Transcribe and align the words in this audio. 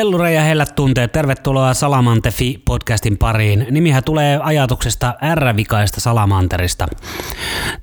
Hellure 0.00 0.32
ja 0.32 0.42
hellät 0.42 0.74
tunteet, 0.74 1.12
tervetuloa 1.12 1.74
Salamantefi 1.74 2.62
podcastin 2.64 3.18
pariin. 3.18 3.66
Nimihän 3.70 4.04
tulee 4.04 4.40
ajatuksesta 4.42 5.14
R-vikaista 5.34 6.00
Salamanterista. 6.00 6.88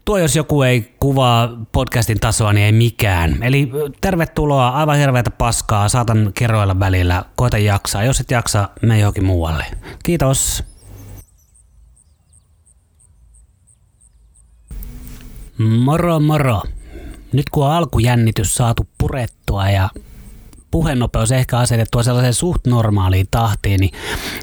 Tuo 0.05 0.18
jos 0.18 0.36
joku 0.36 0.61
ei 0.61 0.96
kuvaa 1.00 1.50
podcastin 1.71 2.20
tasoa, 2.20 2.54
niin 2.54 2.66
ei 2.66 2.71
mikään. 2.71 3.43
Eli 3.43 3.71
tervetuloa, 4.02 4.70
aivan 4.70 4.98
hirveätä 4.98 5.32
paskaa, 5.32 5.89
saatan 5.89 6.32
kerroilla 6.34 6.80
välillä, 6.80 7.25
koita 7.36 7.57
jaksaa. 7.57 8.04
Jos 8.04 8.20
et 8.20 8.32
jaksa, 8.32 8.70
me 8.82 9.00
johonkin 9.00 9.25
muualle. 9.25 9.65
Kiitos. 10.04 10.64
Moro 15.57 16.20
moro. 16.20 16.61
Nyt 17.34 17.50
kun 17.50 17.65
on 17.65 17.71
alkujännitys 17.71 18.56
saatu 18.56 18.88
purettua 18.97 19.70
ja 19.70 19.89
puhenopeus 20.71 21.32
ehkä 21.32 21.57
asetettua 21.57 22.04
sellaiseen 22.04 22.34
suht 22.34 22.68
normaaliin 22.68 23.28
tahtiin, 23.32 23.80
niin 23.80 23.92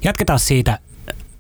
jatketaan 0.05 0.38
siitä, 0.38 0.78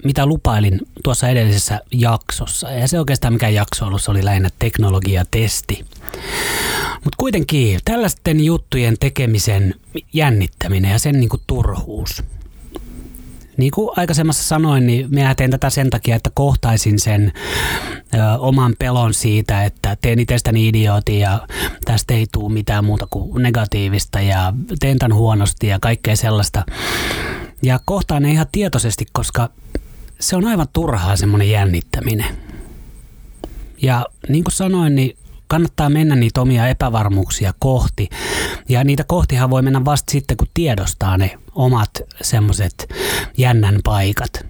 mitä 0.04 0.26
lupailin 0.26 0.80
tuossa 1.04 1.28
edellisessä 1.28 1.80
jaksossa. 1.92 2.70
Ja 2.70 2.88
se 2.88 2.98
oikeastaan 2.98 3.34
mikä 3.34 3.48
jakso 3.48 3.86
ollut, 3.86 4.02
se 4.02 4.10
oli 4.10 4.24
lähinnä 4.24 4.48
teknologiatesti. 4.58 5.84
Mutta 6.94 7.16
kuitenkin 7.16 7.80
tällaisten 7.84 8.44
juttujen 8.44 8.96
tekemisen 9.00 9.74
jännittäminen 10.12 10.90
ja 10.90 10.98
sen 10.98 11.20
niinku 11.20 11.40
turhuus– 11.46 12.22
niin 13.56 13.70
kuin 13.70 13.90
aikaisemmassa 13.96 14.42
sanoin, 14.42 14.86
niin 14.86 15.06
minä 15.10 15.34
teen 15.34 15.50
tätä 15.50 15.70
sen 15.70 15.90
takia, 15.90 16.16
että 16.16 16.30
kohtaisin 16.34 16.98
sen 16.98 17.32
ö, 18.14 18.18
oman 18.38 18.74
pelon 18.78 19.14
siitä, 19.14 19.64
että 19.64 19.96
teen 20.00 20.18
itsestäni 20.18 20.68
idiootin 20.68 21.18
ja 21.20 21.46
tästä 21.84 22.14
ei 22.14 22.26
tule 22.32 22.52
mitään 22.52 22.84
muuta 22.84 23.06
kuin 23.10 23.42
negatiivista 23.42 24.20
ja 24.20 24.52
teen 24.80 24.98
tämän 24.98 25.16
huonosti 25.16 25.66
ja 25.66 25.78
kaikkea 25.80 26.16
sellaista. 26.16 26.64
Ja 27.62 27.80
kohtaan 27.84 28.22
ne 28.22 28.30
ihan 28.30 28.46
tietoisesti, 28.52 29.06
koska 29.12 29.50
se 30.20 30.36
on 30.36 30.46
aivan 30.46 30.68
turhaa 30.72 31.16
semmoinen 31.16 31.50
jännittäminen. 31.50 32.36
Ja 33.82 34.06
niin 34.28 34.44
kuin 34.44 34.52
sanoin, 34.52 34.94
niin 34.94 35.16
kannattaa 35.48 35.90
mennä 35.90 36.16
niitä 36.16 36.40
omia 36.40 36.68
epävarmuuksia 36.68 37.54
kohti. 37.58 38.08
Ja 38.68 38.84
niitä 38.84 39.04
kohtihan 39.04 39.50
voi 39.50 39.62
mennä 39.62 39.84
vasta 39.84 40.12
sitten, 40.12 40.36
kun 40.36 40.48
tiedostaa 40.54 41.16
ne 41.16 41.38
omat 41.54 41.90
semmoiset 42.22 42.94
jännän 43.36 43.80
paikat. 43.84 44.46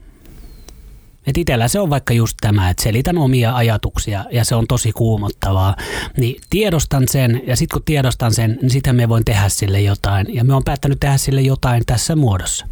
Et 1.26 1.38
itellä 1.38 1.68
se 1.68 1.80
on 1.80 1.90
vaikka 1.90 2.14
just 2.14 2.36
tämä, 2.40 2.70
että 2.70 2.82
selitän 2.82 3.18
omia 3.18 3.56
ajatuksia 3.56 4.24
ja 4.30 4.44
se 4.44 4.54
on 4.54 4.66
tosi 4.66 4.92
kuumottavaa. 4.92 5.76
Niin 6.16 6.40
tiedostan 6.50 7.08
sen 7.08 7.42
ja 7.46 7.56
sitten 7.56 7.74
kun 7.74 7.84
tiedostan 7.84 8.34
sen, 8.34 8.58
niin 8.62 8.70
sitten 8.70 8.96
me 8.96 9.08
voin 9.08 9.24
tehdä 9.24 9.48
sille 9.48 9.80
jotain. 9.80 10.34
Ja 10.34 10.44
me 10.44 10.54
on 10.54 10.64
päättänyt 10.64 11.00
tehdä 11.00 11.16
sille 11.16 11.40
jotain 11.40 11.82
tässä 11.86 12.16
muodossa. 12.16 12.66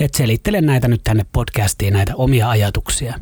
Et 0.00 0.14
selittelen 0.14 0.66
näitä 0.66 0.88
nyt 0.88 1.00
tänne 1.04 1.26
podcastiin, 1.32 1.92
näitä 1.92 2.12
omia 2.16 2.50
ajatuksia. 2.50 3.14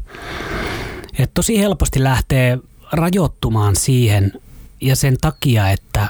Et 1.18 1.30
tosi 1.34 1.58
helposti 1.58 2.02
lähtee 2.02 2.58
rajoittumaan 2.94 3.76
siihen 3.76 4.32
ja 4.80 4.96
sen 4.96 5.16
takia, 5.20 5.70
että 5.70 6.08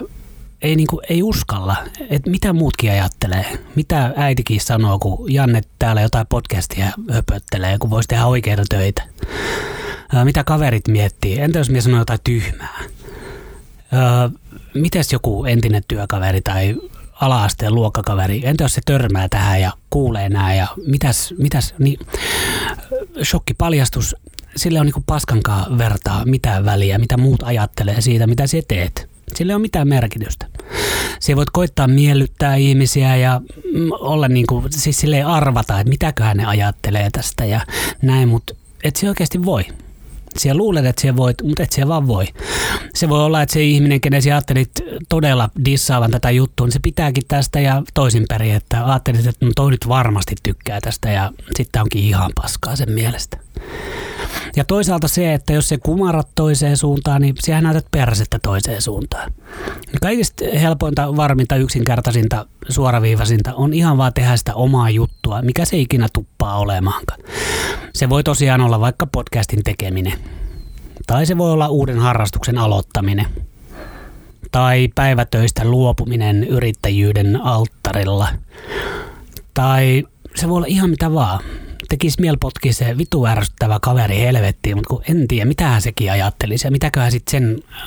ei, 0.62 0.76
niin 0.76 0.86
kuin, 0.86 1.06
ei 1.08 1.22
uskalla, 1.22 1.76
että 2.10 2.30
mitä 2.30 2.52
muutkin 2.52 2.90
ajattelee. 2.90 3.58
Mitä 3.74 4.12
äitikin 4.16 4.60
sanoo, 4.60 4.98
kun 4.98 5.32
Janne 5.32 5.60
täällä 5.78 6.02
jotain 6.02 6.26
podcastia 6.26 6.92
höpöttelee, 7.12 7.78
kun 7.78 7.90
voisi 7.90 8.08
tehdä 8.08 8.26
oikeita 8.26 8.62
töitä. 8.68 9.02
Mitä 10.24 10.44
kaverit 10.44 10.88
miettii? 10.88 11.40
Entä 11.40 11.58
jos 11.58 11.68
minä 11.68 11.80
sanon 11.80 11.98
jotain 11.98 12.20
tyhmää? 12.24 12.78
Mites 14.74 15.12
joku 15.12 15.44
entinen 15.44 15.82
työkaveri 15.88 16.40
tai 16.42 16.76
ala-asteen 17.20 17.74
luokkakaveri, 17.74 18.46
entä 18.46 18.64
jos 18.64 18.74
se 18.74 18.80
törmää 18.84 19.28
tähän 19.28 19.60
ja 19.60 19.72
kuulee 19.90 20.28
nämä 20.28 20.54
ja 20.54 20.66
mitäs, 20.86 21.34
mitäs 21.38 21.74
niin 21.78 21.98
shokkipaljastus, 23.22 24.16
sillä 24.56 24.80
on 24.80 24.86
niin 24.86 25.04
paskankaan 25.06 25.78
vertaa 25.78 26.24
mitään 26.24 26.64
väliä, 26.64 26.98
mitä 26.98 27.16
muut 27.16 27.42
ajattelee 27.42 28.00
siitä, 28.00 28.26
mitä 28.26 28.46
sä 28.46 28.58
teet. 28.68 29.08
Sillä 29.34 29.50
ei 29.50 29.54
ole 29.54 29.62
mitään 29.62 29.88
merkitystä. 29.88 30.46
Se 31.20 31.36
voit 31.36 31.50
koittaa 31.50 31.88
miellyttää 31.88 32.56
ihmisiä 32.56 33.16
ja 33.16 33.40
mm, 33.74 33.90
olla 33.92 34.28
niin 34.28 34.46
kuin, 34.46 34.64
siis 34.70 35.00
sille 35.00 35.22
arvata, 35.22 35.80
että 35.80 35.90
mitäköhän 35.90 36.36
ne 36.36 36.44
ajattelee 36.44 37.08
tästä 37.12 37.44
ja 37.44 37.60
näin, 38.02 38.28
mutta 38.28 38.54
et 38.84 38.96
se 38.96 39.08
oikeasti 39.08 39.44
voi. 39.44 39.64
Siellä 40.38 40.58
luulet, 40.58 40.86
että 40.86 41.02
siellä 41.02 41.16
voit, 41.16 41.42
mutta 41.42 41.62
et 41.62 41.72
siellä 41.72 41.88
vaan 41.88 42.06
voi. 42.06 42.26
Se 42.94 43.08
voi 43.08 43.20
olla, 43.24 43.42
että 43.42 43.52
se 43.52 43.62
ihminen, 43.62 44.00
kenen 44.00 44.22
sä 44.22 44.30
ajattelit 44.30 44.70
todella 45.08 45.50
dissaavan 45.64 46.10
tätä 46.10 46.30
juttua, 46.30 46.66
niin 46.66 46.72
se 46.72 46.78
pitääkin 46.82 47.22
tästä 47.28 47.60
ja 47.60 47.82
toisinpäin, 47.94 48.42
että 48.42 48.86
ajattelit, 48.86 49.26
että 49.26 49.46
no 49.46 49.52
toi 49.56 49.70
nyt 49.70 49.88
varmasti 49.88 50.34
tykkää 50.42 50.80
tästä 50.80 51.10
ja 51.10 51.32
sitten 51.56 51.82
onkin 51.82 52.04
ihan 52.04 52.32
paskaa 52.34 52.76
sen 52.76 52.92
mielestä. 52.92 53.36
Ja 54.56 54.64
toisaalta 54.64 55.08
se, 55.08 55.34
että 55.34 55.52
jos 55.52 55.68
se 55.68 55.78
kumarat 55.78 56.28
toiseen 56.34 56.76
suuntaan, 56.76 57.22
niin 57.22 57.34
sehän 57.38 57.64
näytät 57.64 57.86
persettä 57.90 58.38
toiseen 58.42 58.82
suuntaan. 58.82 59.32
Kaikista 60.00 60.44
helpointa, 60.60 61.16
varminta, 61.16 61.56
yksinkertaisinta, 61.56 62.46
suoraviivaisinta 62.68 63.54
on 63.54 63.74
ihan 63.74 63.98
vaan 63.98 64.12
tehdä 64.12 64.36
sitä 64.36 64.54
omaa 64.54 64.90
juttua, 64.90 65.42
mikä 65.42 65.64
se 65.64 65.76
ikinä 65.76 66.08
tuppaa 66.12 66.58
olemaankaan. 66.58 67.20
Se 67.94 68.08
voi 68.08 68.24
tosiaan 68.24 68.60
olla 68.60 68.80
vaikka 68.80 69.06
podcastin 69.06 69.62
tekeminen. 69.64 70.18
Tai 71.06 71.26
se 71.26 71.38
voi 71.38 71.52
olla 71.52 71.68
uuden 71.68 71.98
harrastuksen 71.98 72.58
aloittaminen. 72.58 73.26
Tai 74.50 74.88
päivätöistä 74.94 75.64
luopuminen 75.64 76.44
yrittäjyyden 76.44 77.40
alttarilla. 77.40 78.28
Tai 79.54 80.04
se 80.34 80.48
voi 80.48 80.56
olla 80.56 80.66
ihan 80.66 80.90
mitä 80.90 81.14
vaan 81.14 81.40
tekisi 81.88 82.20
mieli 82.20 82.36
potki 82.40 82.72
se 82.72 82.98
vitu 82.98 83.26
ärsyttävä 83.26 83.78
kaveri 83.82 84.18
helvettiin, 84.18 84.76
mutta 84.76 84.88
kun 84.88 85.02
en 85.08 85.28
tiedä, 85.28 85.44
mitä 85.44 85.80
sekin 85.80 86.12
ajattelisi 86.12 86.66
ja 86.66 86.70
mitäköhän 86.70 87.12
sitten 87.12 87.32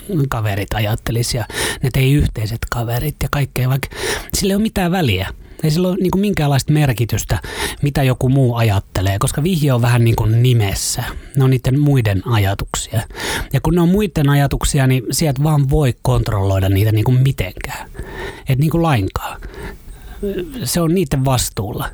sen 0.07 0.27
kaverit 0.29 0.73
ajattelisi 0.73 1.37
ja 1.37 1.45
ne 1.83 1.89
tei 1.93 2.13
yhteiset 2.13 2.59
kaverit 2.71 3.15
ja 3.23 3.29
kaikkea, 3.31 3.69
vaikka 3.69 3.87
sillä 4.33 4.51
ei 4.51 4.55
ole 4.55 4.63
mitään 4.63 4.91
väliä. 4.91 5.33
Ei 5.63 5.71
sillä 5.71 5.87
ole 5.87 5.97
niin 5.97 6.11
kuin 6.11 6.21
minkäänlaista 6.21 6.73
merkitystä, 6.73 7.41
mitä 7.81 8.03
joku 8.03 8.29
muu 8.29 8.55
ajattelee, 8.55 9.19
koska 9.19 9.43
vihje 9.43 9.73
on 9.73 9.81
vähän 9.81 10.03
niin 10.03 10.15
kuin 10.15 10.43
nimessä. 10.43 11.03
Ne 11.35 11.43
on 11.43 11.49
niiden 11.49 11.79
muiden 11.79 12.21
ajatuksia. 12.27 13.01
Ja 13.53 13.61
kun 13.61 13.75
ne 13.75 13.81
on 13.81 13.89
muiden 13.89 14.29
ajatuksia, 14.29 14.87
niin 14.87 15.03
sieltä 15.11 15.43
vaan 15.43 15.69
voi 15.69 15.95
kontrolloida 16.01 16.69
niitä 16.69 16.91
niin 16.91 17.05
kuin 17.05 17.21
mitenkään. 17.21 17.89
Et 18.49 18.59
niin 18.59 18.69
kuin 18.69 18.83
lainkaan. 18.83 19.41
Se 20.63 20.81
on 20.81 20.93
niiden 20.93 21.25
vastuulla. 21.25 21.89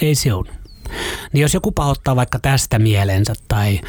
Ei 0.00 0.14
se 0.14 0.34
on. 0.34 0.44
Niin 1.32 1.42
jos 1.42 1.54
joku 1.54 1.72
pahoittaa 1.72 2.16
vaikka 2.16 2.38
tästä 2.38 2.78
mielensä 2.78 3.34
tai 3.48 3.80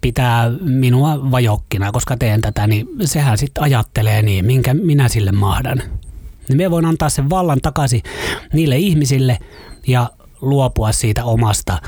pitää 0.00 0.50
minua 0.60 1.30
vajokkina, 1.30 1.92
koska 1.92 2.16
teen 2.16 2.40
tätä, 2.40 2.66
niin 2.66 2.86
sehän 3.04 3.38
sitten 3.38 3.62
ajattelee 3.62 4.22
niin, 4.22 4.44
minkä 4.44 4.74
minä 4.74 5.08
sille 5.08 5.32
mahdan. 5.32 5.82
Niin 6.48 6.56
me 6.56 6.70
voin 6.70 6.84
antaa 6.84 7.08
sen 7.08 7.30
vallan 7.30 7.60
takaisin 7.62 8.02
niille 8.52 8.76
ihmisille 8.76 9.38
ja 9.86 10.10
luopua 10.40 10.92
siitä 10.92 11.24
omasta 11.24 11.78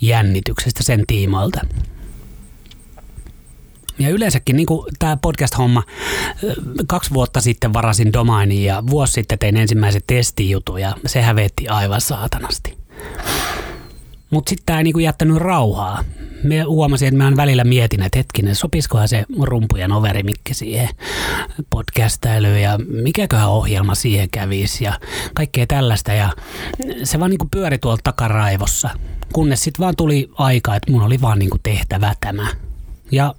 jännityksestä 0.00 0.82
sen 0.82 1.04
tiimoilta. 1.06 1.60
Ja 3.98 4.08
yleensäkin 4.08 4.56
niin 4.56 4.66
tämä 4.98 5.16
podcast-homma, 5.16 5.82
kaksi 6.86 7.10
vuotta 7.14 7.40
sitten 7.40 7.72
varasin 7.72 8.12
domainin 8.12 8.64
ja 8.64 8.82
vuosi 8.90 9.12
sitten 9.12 9.38
tein 9.38 9.56
ensimmäisen 9.56 10.02
testijutun 10.06 10.80
ja 10.80 10.96
se 11.06 11.22
hävetti 11.22 11.68
aivan 11.68 12.00
saatanasti. 12.00 12.79
Mutta 14.30 14.50
sitten 14.50 14.66
tämä 14.66 14.78
ei 14.78 14.84
niinku 14.84 14.98
jättänyt 14.98 15.36
rauhaa. 15.36 16.04
Me 16.42 16.62
huomasin, 16.62 17.08
että 17.08 17.18
mä 17.18 17.36
välillä 17.36 17.64
mietin, 17.64 18.02
että 18.02 18.18
hetkinen, 18.18 18.54
sopisikohan 18.54 19.08
se 19.08 19.24
rumpujen 19.40 19.92
overimikki 19.92 20.54
siihen 20.54 20.88
podcastailuun 21.70 22.60
ja 22.60 22.78
mikäköhän 22.78 23.48
ohjelma 23.48 23.94
siihen 23.94 24.30
kävisi 24.30 24.84
ja 24.84 25.00
kaikkea 25.34 25.66
tällaista. 25.66 26.12
Ja 26.12 26.32
se 27.04 27.18
vaan 27.18 27.30
niinku 27.30 27.48
pyöri 27.50 27.78
tuolla 27.78 28.00
takaraivossa, 28.04 28.90
kunnes 29.32 29.64
sitten 29.64 29.82
vaan 29.84 29.96
tuli 29.96 30.30
aika, 30.34 30.76
että 30.76 30.92
mun 30.92 31.02
oli 31.02 31.20
vaan 31.20 31.38
niinku 31.38 31.58
tehtävä 31.62 32.14
tämä. 32.20 32.46
Ja 33.12 33.34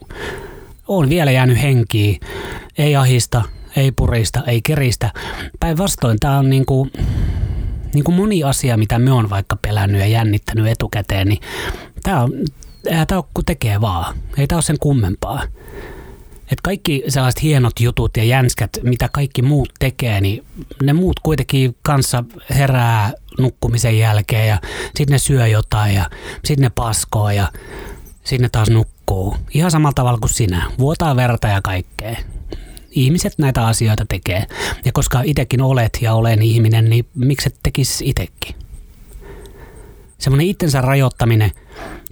on 0.88 1.10
vielä 1.10 1.32
jäänyt 1.32 1.62
henkiin, 1.62 2.20
ei 2.78 2.96
ahista, 2.96 3.42
ei 3.76 3.92
purista, 3.92 4.44
ei 4.48 4.62
keristä. 4.62 5.12
Päinvastoin 5.60 6.18
tämä 6.20 6.38
on 6.40 6.50
niinku, 6.50 6.88
niin 7.94 8.04
kuin 8.04 8.16
moni 8.16 8.44
asia, 8.44 8.78
mitä 8.78 9.00
me 9.00 9.12
on 9.12 9.30
vaikka 9.30 9.56
pelännyt 9.56 10.02
ja 10.02 10.08
jännittänyt 10.08 10.68
etukäteen, 10.68 11.28
niin 11.28 11.40
tämä 12.04 12.24
on, 12.24 12.32
eihän 12.86 13.08
tämä 13.08 13.24
kun 13.34 13.46
tekee 13.46 13.82
vaan. 13.82 14.16
Ei 14.38 14.48
tämä 14.48 14.58
ole 14.58 14.64
sen 14.64 14.80
kummempaa. 14.80 15.44
Et 16.52 16.62
kaikki 16.62 17.04
sellaiset 17.08 17.44
hienot 17.44 17.80
jutut 17.80 18.18
ja 18.18 18.24
jänskät, 18.24 18.70
mitä 18.84 19.10
kaikki 19.14 19.42
muut 19.42 19.70
tekee, 19.80 20.22
niin 20.22 20.46
ne 20.84 20.94
muut 20.94 21.20
kuitenkin 21.20 21.76
kanssa 21.82 22.24
herää 22.50 23.14
nukkumisen 23.40 24.00
jälkeen 24.00 24.48
ja 24.48 24.58
sitten 24.86 25.12
ne 25.12 25.18
syö 25.18 25.48
jotain 25.48 25.96
ja 25.96 26.10
sitten 26.46 26.64
ne 26.64 26.70
paskoo 26.70 27.30
ja 27.30 27.52
sitten 28.24 28.42
ne 28.42 28.50
taas 28.50 28.70
nukkuu. 28.70 29.38
Ihan 29.54 29.72
samalla 29.72 29.94
tavalla 29.94 30.20
kuin 30.20 30.30
sinä. 30.30 30.72
Vuotaa 30.80 31.16
verta 31.16 31.48
ja 31.48 31.62
kaikkea 31.62 32.16
ihmiset 32.92 33.34
näitä 33.38 33.68
asioita 33.68 34.06
tekee. 34.10 34.46
Ja 34.86 34.92
koska 34.92 35.22
itsekin 35.26 35.62
olet 35.62 35.98
ja 36.02 36.14
olen 36.14 36.42
ihminen, 36.42 36.90
niin 36.90 37.08
miksi 37.16 37.50
et 37.50 37.60
tekisi 37.64 38.10
itsekin? 38.10 38.56
Semmoinen 40.18 40.48
itsensä 40.48 40.82
rajoittaminen 40.82 41.52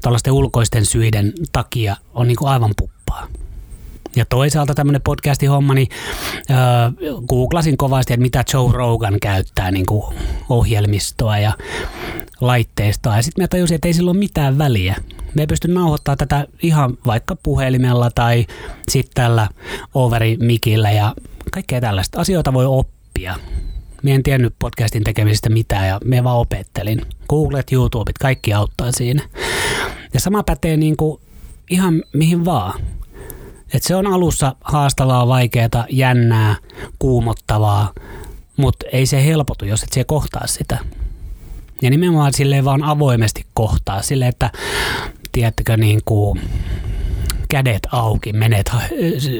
tällaisten 0.02 0.34
ulkoisten 0.34 0.86
syiden 0.86 1.34
takia 1.52 1.96
on 2.14 2.28
niin 2.28 2.38
kuin 2.38 2.50
aivan 2.50 2.74
puppaa. 2.78 3.28
Ja 4.16 4.26
toisaalta 4.26 4.76
tämmöinen 4.76 5.02
podcasti-homma, 5.02 5.74
niin 5.74 5.88
äh, 6.52 6.58
googlasin 7.28 7.78
kovasti, 7.78 8.14
että 8.14 8.22
mitä 8.22 8.44
Joe 8.54 8.72
Rogan 8.72 9.20
käyttää 9.22 9.72
niin 9.72 9.86
kuin 9.86 10.16
ohjelmistoa 10.50 11.38
ja 11.38 11.54
laitteistoa. 12.42 13.16
Ja 13.16 13.22
sitten 13.22 13.44
mä 13.44 13.48
tajusin, 13.48 13.76
että 13.76 13.88
ei 13.88 13.94
sillä 13.94 14.12
ole 14.12 14.20
mitään 14.20 14.58
väliä. 14.58 14.96
Me 15.36 15.42
ei 15.42 15.48
pysty 15.48 15.68
nauhoittamaan 15.68 16.18
tätä 16.18 16.48
ihan 16.64 16.98
vaikka 17.06 17.36
puhelimella 17.36 18.10
tai 18.16 18.46
sitten 18.90 19.14
tällä 19.16 19.50
overimikillä 19.94 20.92
ja 20.92 21.16
kaikkea 21.52 21.82
tällaista. 21.82 22.22
Asioita 22.22 22.54
voi 22.54 22.66
oppia. 22.66 23.36
Mie 24.04 24.16
en 24.16 24.24
tiennyt 24.24 24.54
podcastin 24.60 25.04
tekemisestä 25.04 25.50
mitään 25.50 25.88
ja 25.88 26.00
me 26.06 26.24
vaan 26.24 26.38
opettelin. 26.38 27.02
Googlet, 27.30 27.72
YouTubet, 27.72 28.18
kaikki 28.18 28.54
auttaa 28.54 28.92
siinä. 28.92 29.24
Ja 30.14 30.20
sama 30.20 30.44
pätee 30.44 30.78
niin 30.78 30.98
kuin 30.98 31.22
ihan 31.70 32.04
mihin 32.14 32.46
vaan. 32.46 32.80
Et 33.74 33.83
se 33.83 33.95
on 33.95 34.07
alussa 34.07 34.56
haastavaa, 34.63 35.27
vaikeaa, 35.27 35.86
jännää, 35.89 36.56
kuumottavaa, 37.00 37.94
mutta 38.57 38.86
ei 38.92 39.06
se 39.06 39.25
helpotu, 39.25 39.66
jos 39.66 39.83
et 39.83 39.94
se 39.94 40.04
kohtaa 40.04 40.48
sitä. 40.48 40.77
Ja 41.81 41.89
nimenomaan 41.89 42.33
silleen 42.33 42.66
vaan 42.66 42.83
avoimesti 42.83 43.45
kohtaa, 43.54 44.01
sille 44.01 44.27
että 44.27 44.51
tiedättekö 45.31 45.77
niin 45.77 46.01
kuin 46.06 46.42
kädet 47.50 47.88
auki, 47.92 48.33
menet 48.33 48.71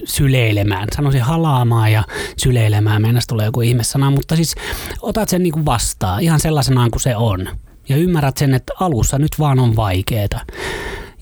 syleilemään. 0.05 0.87
Sanoisin 0.95 1.21
halaamaan 1.21 1.91
ja 1.91 2.03
syleilemään, 2.37 3.01
mennä 3.01 3.21
tulee 3.27 3.45
joku 3.45 3.61
ihmesana, 3.61 4.11
mutta 4.11 4.35
siis 4.35 4.55
otat 5.01 5.29
sen 5.29 5.43
niin 5.43 5.53
kuin 5.53 5.65
vastaan 5.65 6.21
ihan 6.21 6.39
sellaisenaan 6.39 6.91
kuin 6.91 7.01
se 7.01 7.15
on. 7.15 7.47
Ja 7.89 7.97
ymmärrät 7.97 8.37
sen, 8.37 8.53
että 8.53 8.73
alussa 8.79 9.17
nyt 9.17 9.31
vaan 9.39 9.59
on 9.59 9.75
vaikeeta. 9.75 10.39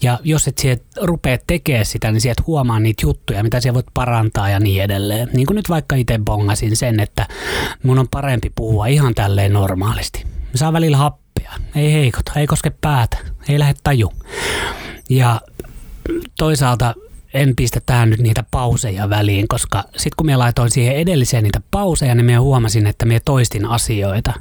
Ja 0.02 0.20
jos 0.24 0.48
et 0.48 0.58
sieltä 0.58 0.84
rupea 1.02 1.38
tekemään 1.48 1.86
sitä, 1.86 2.12
niin 2.12 2.22
sieltä 2.22 2.44
huomaa 2.48 2.80
niitä 2.80 3.06
juttuja, 3.06 3.44
mitä 3.44 3.60
siellä 3.60 3.74
voit 3.74 3.94
parantaa 3.94 4.50
ja 4.50 4.60
niin 4.60 4.84
edelleen. 4.84 5.30
Niin 5.34 5.48
kuin 5.48 5.56
nyt 5.56 5.70
vaikka 5.70 5.96
itse 5.96 6.20
bongasin 6.26 6.76
sen, 6.76 7.00
että 7.00 7.28
mun 7.84 8.00
on 8.00 8.08
parempi 8.12 8.52
puhua 8.56 8.86
ihan 8.86 9.16
tälleen 9.16 9.54
normaalisti. 9.54 10.24
Mä 10.26 10.52
saan 10.56 10.74
välillä 10.74 10.98
happea, 10.98 11.52
ei 11.76 11.94
heikota, 11.94 12.32
ei 12.36 12.48
koske 12.48 12.70
päätä, 12.82 13.18
ei 13.50 13.60
lähde 13.60 13.76
taju. 13.84 14.14
Ja 15.10 15.42
toisaalta 16.38 16.94
en 17.34 17.56
pistä 17.56 17.80
tähän 17.86 18.10
nyt 18.10 18.20
niitä 18.20 18.44
pauseja 18.52 19.10
väliin, 19.10 19.48
koska 19.48 19.84
sitten 19.84 20.16
kun 20.18 20.26
me 20.26 20.36
laitoin 20.36 20.72
siihen 20.72 20.96
edelliseen 20.96 21.44
niitä 21.44 21.62
pauseja, 21.72 22.16
niin 22.16 22.26
me 22.26 22.36
huomasin, 22.36 22.88
että 22.88 23.06
me 23.06 23.20
toistin 23.26 23.66
asioita. 23.66 24.34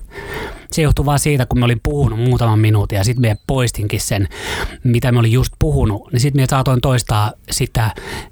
Se 0.72 0.82
johtuu 0.82 1.06
vaan 1.06 1.18
siitä, 1.18 1.46
kun 1.46 1.58
me 1.58 1.64
olin 1.64 1.80
puhunut 1.82 2.20
muutaman 2.20 2.58
minuutin 2.58 2.96
ja 2.96 3.04
sitten 3.04 3.22
me 3.22 3.36
poistinkin 3.46 4.00
sen, 4.00 4.28
mitä 4.84 5.12
me 5.12 5.18
olin 5.18 5.32
just 5.32 5.52
puhunut, 5.58 6.12
niin 6.12 6.20
sitten 6.20 6.42
me 6.42 6.46
saatoin 6.50 6.80
toistaa 6.80 7.32
sitä 7.50 7.90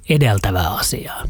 edeltävää 0.09 0.69
asiaa. 0.69 1.23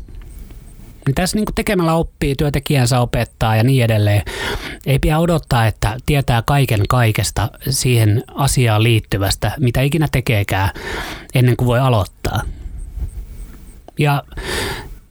Niin 1.05 1.15
tässä 1.15 1.37
niin 1.37 1.45
tekemällä 1.55 1.93
oppii, 1.93 2.35
työntekijänsä 2.35 2.99
opettaa 2.99 3.55
ja 3.55 3.63
niin 3.63 3.83
edelleen. 3.83 4.21
Ei 4.85 4.99
pidä 4.99 5.19
odottaa, 5.19 5.67
että 5.67 5.97
tietää 6.05 6.41
kaiken 6.41 6.81
kaikesta 6.89 7.49
siihen 7.69 8.23
asiaan 8.35 8.83
liittyvästä, 8.83 9.51
mitä 9.59 9.81
ikinä 9.81 10.07
tekeekään, 10.11 10.69
ennen 11.35 11.57
kuin 11.57 11.67
voi 11.67 11.79
aloittaa. 11.79 12.41
Ja 13.99 14.23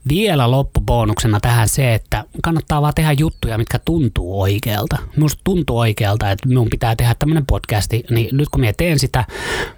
vielä 0.09 0.51
loppubonuksena 0.51 1.39
tähän 1.39 1.69
se, 1.69 1.93
että 1.93 2.23
kannattaa 2.43 2.81
vaan 2.81 2.93
tehdä 2.93 3.11
juttuja, 3.11 3.57
mitkä 3.57 3.79
tuntuu 3.79 4.41
oikealta. 4.41 4.97
Minusta 5.15 5.41
tuntuu 5.43 5.79
oikealta, 5.79 6.31
että 6.31 6.47
minun 6.47 6.69
pitää 6.69 6.95
tehdä 6.95 7.15
tämmöinen 7.19 7.45
podcasti, 7.45 8.03
niin 8.09 8.37
nyt 8.37 8.49
kun 8.49 8.59
minä 8.61 8.73
teen 8.77 8.99
sitä, 8.99 9.25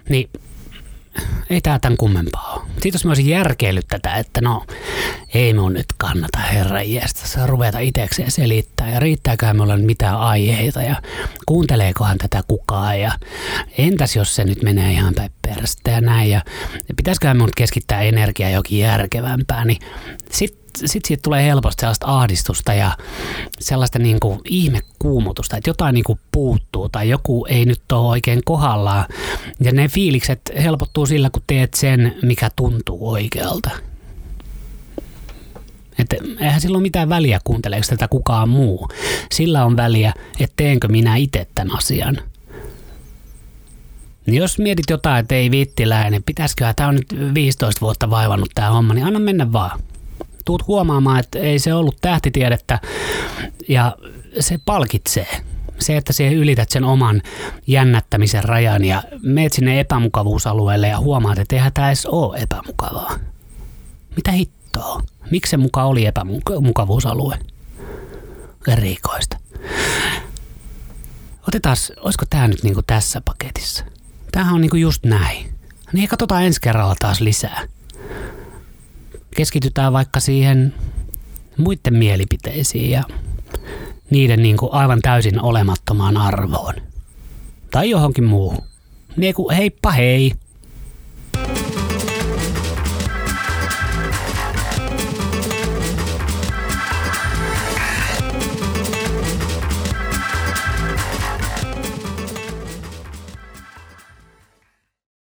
niin 0.08 0.30
ei 1.50 1.60
tää 1.60 1.78
tämän 1.78 1.96
kummempaa 1.96 2.54
ole. 2.54 2.68
Sitten 2.68 2.92
jos 2.92 3.04
mä 3.04 3.10
olisin 3.10 3.28
järkeillyt 3.28 3.86
tätä, 3.88 4.14
että 4.14 4.40
no 4.40 4.64
ei 5.34 5.54
mun 5.54 5.72
nyt 5.72 5.86
kannata 5.96 6.38
herra 6.38 6.82
jästä 6.82 7.46
ruveta 7.46 7.78
itekseen 7.78 8.30
selittää. 8.30 8.90
Ja 8.90 9.00
riittääkö 9.00 9.54
mulla 9.54 9.76
nyt 9.76 9.86
mitään 9.86 10.20
aiheita 10.20 10.82
ja 10.82 11.02
kuunteleekohan 11.46 12.18
tätä 12.18 12.42
kukaan? 12.48 13.00
Ja 13.00 13.12
entäs 13.78 14.16
jos 14.16 14.36
se 14.36 14.44
nyt 14.44 14.62
menee 14.62 14.92
ihan 14.92 15.14
päin 15.14 15.30
perästä 15.42 15.90
ja 15.90 16.00
näin? 16.00 16.30
Ja 16.30 16.40
pitäisiköhän 16.96 17.38
mun 17.38 17.48
keskittää 17.56 18.02
energiaa 18.02 18.50
jokin 18.50 18.78
järkevämpää, 18.78 19.64
niin 19.64 19.78
sitten 20.30 20.57
sit 20.84 21.04
siitä 21.04 21.22
tulee 21.22 21.44
helposti 21.44 21.80
sellaista 21.80 22.06
ahdistusta 22.06 22.74
ja 22.74 22.96
sellaista 23.60 23.98
niin 23.98 24.20
kuin 24.20 24.40
ihmekuumutusta, 24.44 25.56
että 25.56 25.70
jotain 25.70 25.94
niin 25.94 26.04
kuin 26.04 26.20
puuttuu 26.32 26.88
tai 26.88 27.08
joku 27.08 27.46
ei 27.48 27.64
nyt 27.64 27.92
ole 27.92 28.08
oikein 28.08 28.40
kohdallaan. 28.44 29.04
Ja 29.60 29.72
ne 29.72 29.88
fiilikset 29.88 30.40
helpottuu 30.62 31.06
sillä, 31.06 31.30
kun 31.30 31.42
teet 31.46 31.74
sen, 31.74 32.14
mikä 32.22 32.50
tuntuu 32.56 33.10
oikealta. 33.10 33.70
Että 35.98 36.16
eihän 36.40 36.60
sillä 36.60 36.76
ole 36.76 36.82
mitään 36.82 37.08
väliä, 37.08 37.40
kuunteleeko 37.44 37.86
tätä 37.88 38.08
kukaan 38.08 38.48
muu. 38.48 38.88
Sillä 39.32 39.64
on 39.64 39.76
väliä, 39.76 40.12
että 40.40 40.54
teenkö 40.56 40.88
minä 40.88 41.16
itse 41.16 41.46
tämän 41.54 41.76
asian. 41.76 42.18
Niin 44.26 44.36
jos 44.36 44.58
mietit 44.58 44.90
jotain, 44.90 45.20
että 45.20 45.34
ei 45.34 45.50
vittiläinen, 45.50 46.22
pitäisiköhän 46.22 46.74
tämä 46.74 46.88
on 46.88 46.94
nyt 46.94 47.34
15 47.34 47.80
vuotta 47.80 48.10
vaivannut 48.10 48.50
tämä 48.54 48.70
homma, 48.70 48.94
niin 48.94 49.06
anna 49.06 49.18
mennä 49.18 49.52
vaan 49.52 49.80
tuut 50.48 50.66
huomaamaan, 50.66 51.20
että 51.20 51.38
ei 51.38 51.58
se 51.58 51.74
ollut 51.74 51.96
tähtitiedettä 52.00 52.78
ja 53.68 53.96
se 54.40 54.58
palkitsee. 54.64 55.28
Se, 55.78 55.96
että 55.96 56.12
siihen 56.12 56.34
ylität 56.34 56.70
sen 56.70 56.84
oman 56.84 57.22
jännättämisen 57.66 58.44
rajan 58.44 58.84
ja 58.84 59.02
meet 59.22 59.52
sinne 59.52 59.80
epämukavuusalueelle 59.80 60.88
ja 60.88 60.98
huomaat, 60.98 61.38
että 61.38 61.56
eihän 61.56 61.72
tämä 61.72 61.88
edes 61.88 62.06
ole 62.06 62.38
epämukavaa. 62.38 63.18
Mitä 64.16 64.32
hittoa? 64.32 65.02
Miksi 65.30 65.50
se 65.50 65.56
muka 65.56 65.84
oli 65.84 66.06
epämukavuusalue? 66.06 67.38
Erikoista. 68.68 69.36
Otetaan, 71.48 71.76
olisiko 72.00 72.24
tämä 72.30 72.48
nyt 72.48 72.62
niinku 72.62 72.82
tässä 72.86 73.20
paketissa? 73.20 73.84
Tämähän 74.32 74.54
on 74.54 74.60
niinku 74.60 74.76
just 74.76 75.04
näin. 75.04 75.54
Niin 75.92 76.08
katsotaan 76.08 76.44
ensi 76.44 76.60
kerralla 76.60 76.96
taas 76.98 77.20
lisää 77.20 77.68
keskitytään 79.38 79.92
vaikka 79.92 80.20
siihen 80.20 80.74
muiden 81.56 81.94
mielipiteisiin 81.94 82.90
ja 82.90 83.02
niiden 84.10 84.42
niin 84.42 84.56
kuin 84.56 84.72
aivan 84.72 85.00
täysin 85.02 85.42
olemattomaan 85.42 86.16
arvoon. 86.16 86.74
Tai 87.70 87.90
johonkin 87.90 88.24
muuhun. 88.24 88.62
Niin 89.16 89.34
kuin 89.34 89.56
heippa 89.56 89.90
hei! 89.90 90.32